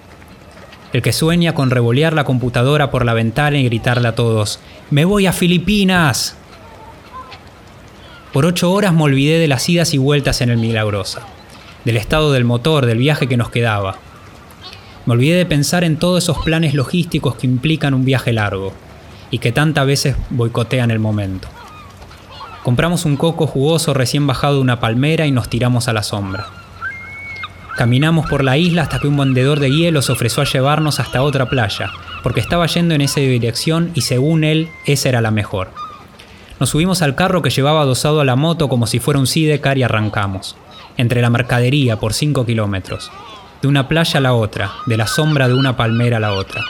El 0.92 1.04
que 1.04 1.14
sueña 1.14 1.54
con 1.54 1.70
revolear 1.70 2.14
la 2.14 2.24
computadora 2.24 2.90
por 2.90 3.06
la 3.06 3.14
ventana 3.14 3.60
y 3.60 3.66
gritarle 3.66 4.08
a 4.08 4.16
todos, 4.16 4.60
¡Me 4.90 5.06
voy 5.06 5.28
a 5.28 5.34
Filipinas! 5.34 6.36
Por 8.34 8.46
ocho 8.46 8.72
horas 8.72 8.94
me 8.94 9.04
olvidé 9.04 9.38
de 9.38 9.48
las 9.48 9.68
idas 9.70 9.94
y 9.94 10.00
vueltas 10.00 10.42
en 10.42 10.50
el 10.50 10.58
Milagrosa, 10.58 11.22
del 11.86 11.98
estado 11.98 12.32
del 12.32 12.44
motor, 12.44 12.88
del 12.88 12.98
viaje 12.98 13.28
que 13.28 13.38
nos 13.38 13.52
quedaba. 13.52 13.98
Me 15.06 15.14
olvidé 15.14 15.36
de 15.36 15.46
pensar 15.46 15.84
en 15.84 15.98
todos 15.98 16.24
esos 16.24 16.40
planes 16.40 16.74
logísticos 16.74 17.36
que 17.36 17.48
implican 17.48 17.94
un 17.94 18.06
viaje 18.06 18.34
largo 18.34 18.74
y 19.32 19.38
que 19.38 19.52
tantas 19.52 19.86
veces 19.86 20.16
boicotean 20.32 20.90
el 20.90 21.00
momento. 21.00 21.48
Compramos 22.64 23.06
un 23.06 23.16
coco 23.16 23.48
jugoso 23.48 23.94
recién 23.94 24.26
bajado 24.26 24.56
de 24.56 24.62
una 24.62 24.80
palmera 24.80 25.28
y 25.28 25.32
nos 25.32 25.50
tiramos 25.50 25.88
a 25.88 25.94
la 25.94 26.04
sombra. 26.04 26.59
Caminamos 27.80 28.28
por 28.28 28.44
la 28.44 28.58
isla 28.58 28.82
hasta 28.82 29.00
que 29.00 29.08
un 29.08 29.16
vendedor 29.16 29.62
de 29.62 29.72
hielo 29.72 30.02
se 30.02 30.12
ofreció 30.12 30.44
a 30.44 30.46
llevarnos 30.46 31.00
hasta 31.00 31.22
otra 31.22 31.48
playa, 31.48 31.90
porque 32.24 32.42
estaba 32.42 32.66
yendo 32.66 32.94
en 32.94 33.00
esa 33.00 33.22
dirección 33.22 33.92
y 33.94 34.02
según 34.02 34.44
él 34.44 34.68
esa 34.86 35.08
era 35.08 35.22
la 35.22 35.32
mejor. 35.32 35.72
Nos 36.60 36.72
subimos 36.72 37.02
al 37.02 37.16
carro 37.16 37.42
que 37.42 37.52
llevaba 37.52 37.80
adosado 37.80 38.20
a 38.20 38.26
la 38.26 38.36
moto 38.36 38.68
como 38.68 38.86
si 38.86 39.00
fuera 39.00 39.18
un 39.18 39.28
sidecar 39.28 39.78
y 39.78 39.84
arrancamos, 39.84 40.58
entre 40.98 41.22
la 41.22 41.30
mercadería 41.30 41.96
por 42.02 42.14
5 42.14 42.46
kilómetros, 42.46 43.14
de 43.62 43.70
una 43.70 43.88
playa 43.88 44.18
a 44.18 44.24
la 44.24 44.34
otra, 44.34 44.74
de 44.86 44.98
la 44.98 45.08
sombra 45.08 45.48
de 45.48 45.54
una 45.54 45.78
palmera 45.78 46.18
a 46.18 46.20
la 46.20 46.34
otra. 46.34 46.66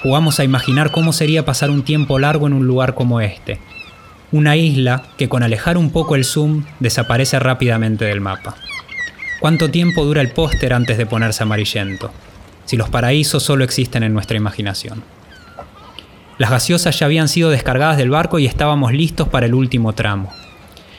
Jugamos 0.00 0.38
a 0.38 0.44
imaginar 0.44 0.92
cómo 0.92 1.12
sería 1.12 1.44
pasar 1.44 1.70
un 1.70 1.82
tiempo 1.82 2.20
largo 2.20 2.46
en 2.46 2.52
un 2.52 2.68
lugar 2.68 2.94
como 2.94 3.20
este. 3.20 3.58
Una 4.30 4.54
isla 4.54 5.02
que 5.18 5.28
con 5.28 5.42
alejar 5.42 5.76
un 5.76 5.90
poco 5.90 6.14
el 6.14 6.24
zoom 6.24 6.62
desaparece 6.78 7.40
rápidamente 7.40 8.04
del 8.04 8.20
mapa. 8.20 8.54
¿Cuánto 9.40 9.70
tiempo 9.70 10.04
dura 10.04 10.20
el 10.20 10.30
póster 10.32 10.74
antes 10.74 10.98
de 10.98 11.06
ponerse 11.06 11.42
amarillento? 11.42 12.12
Si 12.66 12.76
los 12.76 12.90
paraísos 12.90 13.42
solo 13.42 13.64
existen 13.64 14.02
en 14.02 14.12
nuestra 14.12 14.36
imaginación. 14.36 15.02
Las 16.36 16.50
gaseosas 16.50 16.98
ya 16.98 17.06
habían 17.06 17.26
sido 17.26 17.48
descargadas 17.48 17.96
del 17.96 18.10
barco 18.10 18.38
y 18.38 18.44
estábamos 18.44 18.92
listos 18.92 19.28
para 19.28 19.46
el 19.46 19.54
último 19.54 19.94
tramo. 19.94 20.30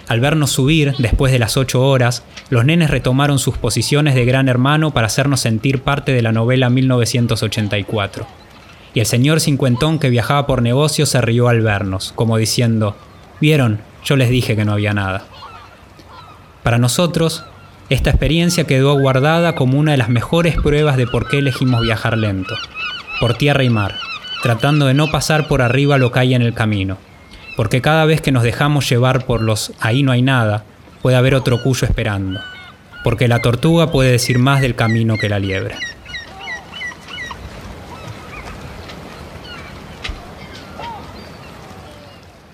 Al 0.07 0.19
vernos 0.19 0.51
subir, 0.51 0.95
después 0.97 1.31
de 1.31 1.37
las 1.37 1.55
ocho 1.55 1.83
horas, 1.87 2.23
los 2.49 2.65
nenes 2.65 2.89
retomaron 2.89 3.37
sus 3.37 3.59
posiciones 3.59 4.15
de 4.15 4.25
gran 4.25 4.49
hermano 4.49 4.89
para 4.91 5.05
hacernos 5.07 5.39
sentir 5.39 5.83
parte 5.83 6.11
de 6.11 6.23
la 6.23 6.31
novela 6.31 6.71
1984 6.71 8.25
y 8.93 8.99
el 8.99 9.05
señor 9.05 9.39
cincuentón 9.39 9.99
que 9.99 10.09
viajaba 10.09 10.47
por 10.47 10.61
negocios 10.61 11.09
se 11.09 11.21
rió 11.21 11.47
al 11.47 11.61
vernos, 11.61 12.11
como 12.15 12.37
diciendo, 12.37 12.95
Vieron, 13.39 13.81
yo 14.03 14.15
les 14.15 14.29
dije 14.29 14.55
que 14.55 14.65
no 14.65 14.73
había 14.73 14.93
nada. 14.93 15.23
Para 16.63 16.77
nosotros, 16.77 17.45
esta 17.91 18.09
experiencia 18.09 18.63
quedó 18.63 18.97
guardada 18.97 19.53
como 19.53 19.77
una 19.77 19.91
de 19.91 19.97
las 19.97 20.07
mejores 20.07 20.55
pruebas 20.55 20.95
de 20.95 21.07
por 21.07 21.27
qué 21.27 21.39
elegimos 21.39 21.81
viajar 21.81 22.17
lento, 22.17 22.55
por 23.19 23.33
tierra 23.33 23.65
y 23.65 23.69
mar, 23.69 23.95
tratando 24.41 24.85
de 24.85 24.93
no 24.93 25.11
pasar 25.11 25.49
por 25.49 25.61
arriba 25.61 25.97
lo 25.97 26.09
que 26.09 26.19
hay 26.19 26.33
en 26.33 26.41
el 26.41 26.53
camino, 26.53 26.97
porque 27.57 27.81
cada 27.81 28.05
vez 28.05 28.21
que 28.21 28.31
nos 28.31 28.43
dejamos 28.43 28.89
llevar 28.89 29.25
por 29.25 29.41
los 29.41 29.73
ahí 29.81 30.03
no 30.03 30.13
hay 30.13 30.21
nada, 30.21 30.63
puede 31.01 31.17
haber 31.17 31.35
otro 31.35 31.61
cuyo 31.61 31.85
esperando, 31.85 32.39
porque 33.03 33.27
la 33.27 33.39
tortuga 33.39 33.91
puede 33.91 34.11
decir 34.11 34.39
más 34.39 34.61
del 34.61 34.75
camino 34.75 35.17
que 35.17 35.27
la 35.27 35.39
liebre. 35.39 35.75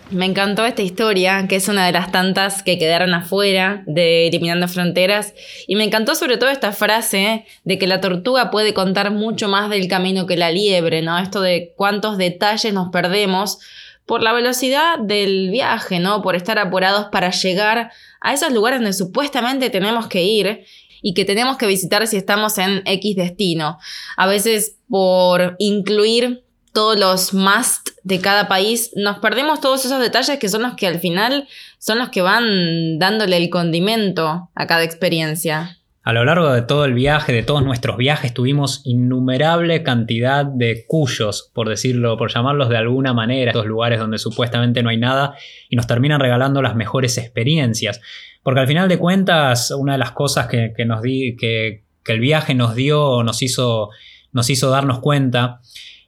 Me 0.10 0.26
encantó 0.26 0.66
esta 0.66 0.82
historia, 0.82 1.48
que 1.50 1.58
es 1.58 1.68
una 1.68 1.86
de 1.86 1.92
las 1.92 2.14
tantas 2.14 2.64
que 2.64 2.78
quedaron 2.78 3.14
afuera 3.14 3.84
de 3.88 4.28
Eliminando 4.28 4.70
Fronteras. 4.70 5.34
Y 5.68 5.76
me 5.76 5.84
encantó 5.84 6.16
sobre 6.16 6.38
todo 6.38 6.50
esta 6.50 6.72
frase 6.72 7.46
de 7.66 7.78
que 7.78 7.88
la 7.88 8.00
tortuga 8.00 8.50
puede 8.50 8.74
contar 8.74 9.12
mucho 9.12 9.50
más 9.50 9.70
del 9.70 9.90
camino 9.90 10.26
que 10.26 10.38
la 10.38 10.50
liebre, 10.50 11.02
¿no? 11.02 11.20
Esto 11.20 11.42
de 11.42 11.74
cuántos 11.76 12.18
detalles 12.18 12.74
nos 12.74 12.90
perdemos 12.90 13.60
por 14.06 14.24
la 14.24 14.32
velocidad 14.32 14.98
del 14.98 15.50
viaje, 15.50 16.00
¿no? 16.00 16.22
Por 16.22 16.38
estar 16.38 16.58
apurados 16.58 17.08
para 17.12 17.32
llegar 17.32 17.92
a 18.22 18.34
esos 18.34 18.54
lugares 18.54 18.80
donde 18.80 18.94
supuestamente 18.94 19.70
tenemos 19.70 20.08
que 20.08 20.24
ir 20.24 20.64
y 21.02 21.14
que 21.14 21.26
tenemos 21.26 21.58
que 21.58 21.68
visitar 21.68 22.08
si 22.08 22.16
estamos 22.16 22.58
en 22.58 22.82
X 22.86 23.16
destino. 23.18 23.78
A 24.16 24.26
veces 24.26 24.78
por 24.90 25.58
incluir 25.60 26.47
todos 26.78 27.00
los 27.00 27.34
must 27.34 27.90
de 28.04 28.22
cada 28.22 28.48
país, 28.48 28.92
nos 28.96 29.18
perdemos 29.18 29.62
todos 29.62 29.84
esos 29.84 30.00
detalles 30.00 30.38
que 30.38 30.48
son 30.48 30.62
los 30.62 30.76
que 30.76 30.86
al 30.86 31.00
final 31.00 31.48
son 31.80 31.98
los 31.98 32.10
que 32.10 32.22
van 32.22 33.00
dándole 33.00 33.36
el 33.38 33.50
condimento 33.50 34.52
a 34.54 34.68
cada 34.68 34.84
experiencia. 34.84 35.80
A 36.04 36.14
lo 36.14 36.24
largo 36.24 36.54
de 36.54 36.62
todo 36.62 36.86
el 36.86 36.94
viaje, 36.94 37.34
de 37.34 37.42
todos 37.42 37.64
nuestros 37.64 37.98
viajes, 37.98 38.32
tuvimos 38.32 38.82
innumerable 38.84 39.82
cantidad 39.82 40.46
de 40.46 40.86
cuyos, 40.88 41.50
por 41.52 41.68
decirlo, 41.68 42.16
por 42.16 42.32
llamarlos 42.32 42.70
de 42.70 42.78
alguna 42.78 43.12
manera, 43.12 43.50
estos 43.50 43.66
lugares 43.66 44.00
donde 44.00 44.20
supuestamente 44.20 44.84
no 44.84 44.90
hay 44.90 44.98
nada 44.98 45.34
y 45.70 45.78
nos 45.78 45.88
terminan 45.88 46.20
regalando 46.20 46.62
las 46.62 46.76
mejores 46.76 47.18
experiencias. 47.18 48.02
Porque 48.44 48.60
al 48.60 48.68
final 48.68 48.88
de 48.88 49.00
cuentas, 49.00 49.72
una 49.72 49.94
de 49.94 49.98
las 49.98 50.12
cosas 50.12 50.46
que, 50.46 50.74
que, 50.78 51.84
que 52.04 52.14
el 52.14 52.20
viaje 52.20 52.54
nos 52.54 52.76
dio, 52.76 53.24
nos 53.24 53.42
hizo, 53.42 53.90
nos 54.32 54.48
hizo 54.52 54.70
darnos 54.70 55.00
cuenta, 55.00 55.60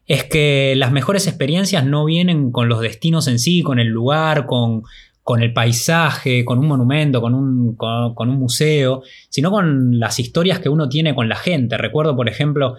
es 0.09 0.23
que 0.23 0.73
las 0.75 0.91
mejores 0.91 1.27
experiencias 1.27 1.85
no 1.85 2.03
vienen 2.03 2.51
con 2.51 2.67
los 2.67 2.81
destinos 2.81 3.27
en 3.27 3.37
sí, 3.37 3.61
con 3.61 3.77
el 3.77 3.89
lugar, 3.89 4.47
con, 4.47 4.81
el 5.39 5.53
paisaje, 5.53 6.43
con 6.43 6.57
un 6.57 6.65
monumento, 6.65 7.21
con 7.21 7.35
un, 7.35 7.75
con, 7.75 8.27
un, 8.27 8.39
museo, 8.39 9.03
sino 9.29 9.51
con 9.51 9.99
las 9.99 10.19
historias 10.19 10.57
que 10.57 10.67
uno 10.67 10.89
tiene 10.89 11.13
con 11.13 11.29
la 11.29 11.35
gente. 11.35 11.77
Recuerdo, 11.77 12.15
por 12.15 12.27
ejemplo, 12.27 12.75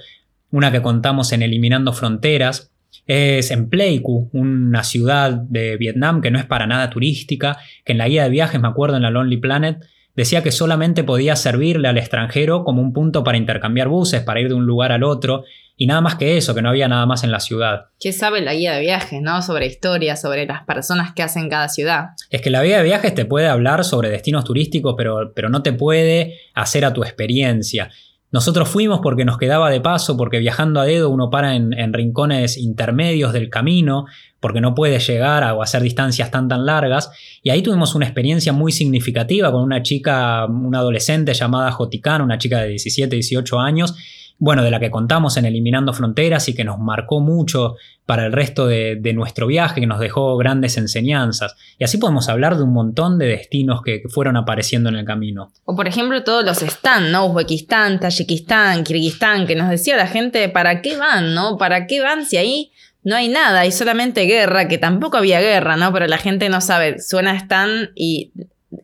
una 0.50 0.72
que 0.72 0.82
contamos 0.82 1.32
en 1.32 1.42
Eliminando 1.42 1.92
Fronteras, 1.92 2.72
es 3.06 3.52
en 3.52 3.68
Pleiku, 3.68 4.28
una 4.32 4.82
ciudad 4.82 5.30
de 5.30 5.76
Vietnam 5.76 6.22
que 6.22 6.32
no 6.32 6.38
es 6.40 6.46
para 6.46 6.66
nada 6.66 6.90
turística, 6.90 7.58
que 7.84 7.92
en 7.92 7.98
la 7.98 8.08
guía 8.08 8.24
de 8.24 8.30
viajes, 8.30 8.60
me 8.60 8.66
acuerdo, 8.66 8.96
en 8.96 9.04
la 9.04 9.10
Lonely 9.10 9.36
Planet, 9.36 9.86
decía 10.16 10.42
que 10.42 10.50
solamente 10.50 11.04
podía 11.04 11.36
servirle 11.36 11.86
al 11.86 11.96
extranjero 11.96 12.64
como 12.64 12.82
un 12.82 12.92
punto 12.92 13.22
para 13.22 13.38
intercambiar 13.38 13.86
buses, 13.86 14.22
para 14.22 14.40
ir 14.40 14.48
de 14.48 14.54
un 14.54 14.66
lugar 14.66 14.90
al 14.90 15.04
otro, 15.04 15.44
y 15.80 15.86
nada 15.86 16.02
más 16.02 16.16
que 16.16 16.36
eso, 16.36 16.54
que 16.54 16.60
no 16.60 16.68
había 16.68 16.88
nada 16.88 17.06
más 17.06 17.24
en 17.24 17.30
la 17.30 17.40
ciudad. 17.40 17.86
¿Qué 17.98 18.12
sabe 18.12 18.42
la 18.42 18.52
guía 18.52 18.74
de 18.74 18.82
viajes, 18.82 19.22
no? 19.22 19.40
Sobre 19.40 19.64
historia, 19.64 20.14
sobre 20.14 20.44
las 20.44 20.62
personas 20.66 21.14
que 21.14 21.22
hacen 21.22 21.48
cada 21.48 21.70
ciudad. 21.70 22.08
Es 22.28 22.42
que 22.42 22.50
la 22.50 22.62
guía 22.62 22.76
de 22.76 22.84
viajes 22.84 23.14
te 23.14 23.24
puede 23.24 23.48
hablar 23.48 23.82
sobre 23.82 24.10
destinos 24.10 24.44
turísticos, 24.44 24.94
pero, 24.94 25.32
pero 25.34 25.48
no 25.48 25.62
te 25.62 25.72
puede 25.72 26.34
hacer 26.52 26.84
a 26.84 26.92
tu 26.92 27.02
experiencia. 27.02 27.88
Nosotros 28.30 28.68
fuimos 28.68 29.00
porque 29.02 29.24
nos 29.24 29.38
quedaba 29.38 29.70
de 29.70 29.80
paso, 29.80 30.18
porque 30.18 30.38
viajando 30.38 30.80
a 30.80 30.84
dedo 30.84 31.08
uno 31.08 31.30
para 31.30 31.56
en, 31.56 31.92
rincones 31.94 32.58
intermedios 32.58 33.32
del 33.32 33.48
camino, 33.48 34.04
porque 34.38 34.60
no 34.60 34.74
puede 34.74 34.98
llegar 34.98 35.42
a, 35.44 35.54
o 35.54 35.62
hacer 35.62 35.80
distancias 35.80 36.30
tan 36.30 36.46
tan 36.46 36.66
largas. 36.66 37.10
Y 37.42 37.48
ahí 37.48 37.62
tuvimos 37.62 37.94
una 37.94 38.04
experiencia 38.04 38.52
muy 38.52 38.70
significativa 38.70 39.50
con 39.50 39.62
una 39.62 39.82
chica, 39.82 40.44
una 40.44 40.80
adolescente 40.80 41.32
llamada 41.32 41.72
Joticán, 41.72 42.20
una 42.20 42.36
chica 42.36 42.60
de 42.60 42.68
17, 42.68 43.16
18 43.16 43.58
años, 43.58 43.96
bueno, 44.40 44.64
de 44.64 44.70
la 44.70 44.80
que 44.80 44.90
contamos 44.90 45.36
en 45.36 45.44
Eliminando 45.44 45.92
Fronteras 45.92 46.48
y 46.48 46.54
que 46.54 46.64
nos 46.64 46.78
marcó 46.78 47.20
mucho 47.20 47.76
para 48.06 48.24
el 48.24 48.32
resto 48.32 48.66
de, 48.66 48.98
nuestro 49.14 49.46
viaje, 49.46 49.82
que 49.82 49.86
nos 49.86 50.00
dejó 50.00 50.36
grandes 50.38 50.78
enseñanzas. 50.78 51.54
Y 51.78 51.84
así 51.84 51.98
podemos 51.98 52.30
hablar 52.30 52.56
de 52.56 52.62
un 52.62 52.72
montón 52.72 53.18
de 53.18 53.26
destinos 53.26 53.82
que, 53.84 54.02
fueron 54.08 54.38
apareciendo 54.38 54.88
en 54.88 54.96
el 54.96 55.04
camino. 55.04 55.52
O 55.66 55.76
por 55.76 55.86
ejemplo 55.86 56.24
todos 56.24 56.42
los 56.42 56.62
están, 56.62 57.12
¿no? 57.12 57.26
Uzbekistán, 57.26 58.00
Tayikistán, 58.00 58.82
Kirguistán, 58.82 59.46
que 59.46 59.54
nos 59.54 59.68
decía 59.68 59.96
la 59.96 60.06
gente, 60.06 60.48
¿para 60.48 60.80
qué 60.80 60.96
van, 60.96 61.34
no? 61.34 61.58
¿Para 61.58 61.86
qué 61.86 62.00
van 62.00 62.24
si 62.24 62.38
ahí 62.38 62.72
no 63.04 63.16
hay 63.16 63.28
nada, 63.28 63.60
hay 63.60 63.72
solamente 63.72 64.22
guerra, 64.22 64.68
que 64.68 64.78
tampoco 64.78 65.18
había 65.18 65.40
guerra, 65.40 65.76
¿no? 65.76 65.92
Pero 65.92 66.06
la 66.06 66.18
gente 66.18 66.48
no 66.48 66.62
sabe, 66.62 66.98
suena 66.98 67.36
están 67.36 67.90
y 67.94 68.32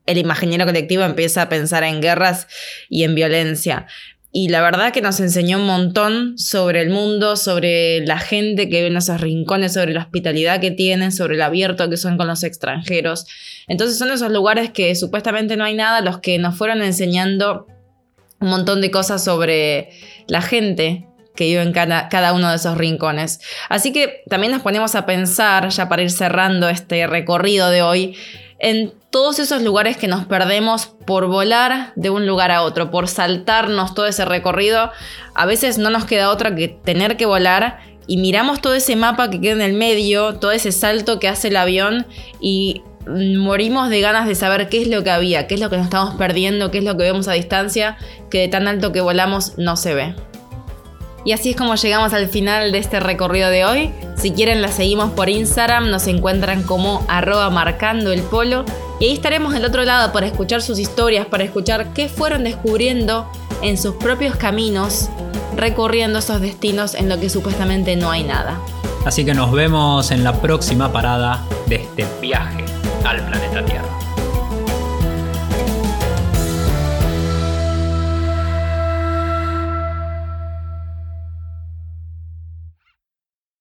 el 0.04 0.18
imaginario 0.18 0.66
colectivo 0.66 1.02
empieza 1.02 1.42
a 1.42 1.48
pensar 1.48 1.82
en 1.82 2.02
guerras 2.02 2.46
y 2.90 3.04
en 3.04 3.14
violencia 3.14 3.86
y 4.38 4.48
la 4.48 4.60
verdad 4.60 4.92
que 4.92 5.00
nos 5.00 5.18
enseñó 5.20 5.56
un 5.56 5.64
montón 5.64 6.36
sobre 6.36 6.82
el 6.82 6.90
mundo, 6.90 7.36
sobre 7.36 8.04
la 8.04 8.18
gente 8.18 8.68
que 8.68 8.76
vive 8.76 8.88
en 8.88 8.98
esos 8.98 9.18
rincones, 9.18 9.72
sobre 9.72 9.94
la 9.94 10.00
hospitalidad 10.00 10.60
que 10.60 10.70
tienen, 10.70 11.10
sobre 11.10 11.36
el 11.36 11.42
abierto 11.42 11.88
que 11.88 11.96
son 11.96 12.18
con 12.18 12.26
los 12.26 12.42
extranjeros. 12.42 13.24
Entonces 13.66 13.96
son 13.96 14.10
esos 14.10 14.30
lugares 14.30 14.70
que 14.70 14.94
supuestamente 14.94 15.56
no 15.56 15.64
hay 15.64 15.72
nada, 15.72 16.02
los 16.02 16.18
que 16.18 16.36
nos 16.36 16.54
fueron 16.54 16.82
enseñando 16.82 17.66
un 18.38 18.50
montón 18.50 18.82
de 18.82 18.90
cosas 18.90 19.24
sobre 19.24 19.88
la 20.26 20.42
gente 20.42 21.08
que 21.34 21.44
vive 21.44 21.62
en 21.62 21.72
cada, 21.72 22.10
cada, 22.10 22.34
uno 22.34 22.50
de 22.50 22.56
esos 22.56 22.76
rincones. 22.76 23.40
Así 23.70 23.90
que 23.90 24.22
también 24.28 24.52
nos 24.52 24.60
ponemos 24.60 24.96
a 24.96 25.06
pensar, 25.06 25.70
ya 25.70 25.88
para 25.88 26.02
ir 26.02 26.10
cerrando 26.10 26.68
este 26.68 27.06
recorrido 27.06 27.70
de 27.70 27.80
hoy, 27.80 28.16
en 28.58 28.92
todos 29.10 29.38
esos 29.38 29.62
lugares 29.62 29.96
que 29.96 30.08
nos 30.08 30.26
perdemos 30.26 30.86
por 31.06 31.26
volar 31.26 31.92
de 31.96 32.10
un 32.10 32.26
lugar 32.26 32.50
a 32.50 32.62
otro, 32.62 32.90
por 32.90 33.08
saltarnos 33.08 33.94
todo 33.94 34.06
ese 34.06 34.24
recorrido. 34.24 34.90
A 35.34 35.46
veces 35.46 35.78
no 35.78 35.90
nos 35.90 36.04
queda 36.04 36.30
otra 36.30 36.54
que 36.54 36.68
tener 36.68 37.16
que 37.16 37.26
volar 37.26 37.80
y 38.06 38.18
miramos 38.18 38.60
todo 38.60 38.74
ese 38.74 38.96
mapa 38.96 39.30
que 39.30 39.40
queda 39.40 39.54
en 39.54 39.62
el 39.62 39.72
medio, 39.72 40.36
todo 40.36 40.52
ese 40.52 40.72
salto 40.72 41.18
que 41.18 41.28
hace 41.28 41.48
el 41.48 41.56
avión 41.56 42.06
y 42.40 42.82
morimos 43.06 43.88
de 43.88 44.00
ganas 44.00 44.26
de 44.26 44.34
saber 44.34 44.68
qué 44.68 44.82
es 44.82 44.88
lo 44.88 45.04
que 45.04 45.10
había, 45.10 45.46
qué 45.46 45.54
es 45.54 45.60
lo 45.60 45.70
que 45.70 45.76
nos 45.76 45.86
estamos 45.86 46.14
perdiendo, 46.16 46.70
qué 46.70 46.78
es 46.78 46.84
lo 46.84 46.96
que 46.96 47.04
vemos 47.04 47.28
a 47.28 47.32
distancia, 47.32 47.96
que 48.30 48.40
de 48.40 48.48
tan 48.48 48.68
alto 48.68 48.92
que 48.92 49.00
volamos 49.00 49.56
no 49.58 49.76
se 49.76 49.94
ve. 49.94 50.14
Y 51.26 51.32
así 51.32 51.50
es 51.50 51.56
como 51.56 51.74
llegamos 51.74 52.12
al 52.12 52.28
final 52.28 52.70
de 52.70 52.78
este 52.78 53.00
recorrido 53.00 53.50
de 53.50 53.64
hoy. 53.64 53.92
Si 54.14 54.30
quieren 54.30 54.62
la 54.62 54.68
seguimos 54.68 55.10
por 55.10 55.28
Instagram, 55.28 55.90
nos 55.90 56.06
encuentran 56.06 56.62
como 56.62 57.04
arroba 57.08 57.50
marcando 57.50 58.12
el 58.12 58.22
polo. 58.22 58.64
Y 59.00 59.06
ahí 59.06 59.12
estaremos 59.12 59.52
del 59.52 59.64
otro 59.64 59.84
lado 59.84 60.12
para 60.12 60.28
escuchar 60.28 60.62
sus 60.62 60.78
historias, 60.78 61.26
para 61.26 61.42
escuchar 61.42 61.92
qué 61.94 62.08
fueron 62.08 62.44
descubriendo 62.44 63.28
en 63.60 63.76
sus 63.76 63.96
propios 63.96 64.36
caminos, 64.36 65.08
recorriendo 65.56 66.20
esos 66.20 66.40
destinos 66.40 66.94
en 66.94 67.08
lo 67.08 67.18
que 67.18 67.28
supuestamente 67.28 67.96
no 67.96 68.12
hay 68.12 68.22
nada. 68.22 68.60
Así 69.04 69.24
que 69.24 69.34
nos 69.34 69.50
vemos 69.50 70.12
en 70.12 70.22
la 70.22 70.40
próxima 70.40 70.92
parada 70.92 71.44
de 71.66 71.76
este 71.76 72.06
viaje 72.20 72.64
al 73.04 73.26
planeta 73.26 73.64
Tierra. 73.64 73.95